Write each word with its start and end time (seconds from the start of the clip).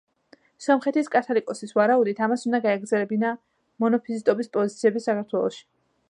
სომხეთის 0.67 1.09
კათალიკოსის 1.15 1.75
ვარაუდით, 1.79 2.21
ამას 2.27 2.45
უნდა 2.51 2.61
გაეძლიერებინა 2.63 3.33
მონოფიზიტობის 3.85 4.49
პოზიციები 4.57 5.05
საქართველოში. 5.05 5.63